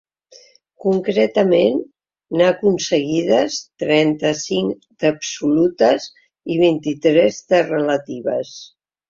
Concretament, 0.83 1.75
n’ha 2.39 2.47
aconseguides 2.53 3.59
trenta-cinc 3.83 4.89
d’absolutes 5.05 6.09
i 6.55 6.59
vint-i-tres 6.65 7.41
de 7.55 7.63
relatives. 7.71 8.57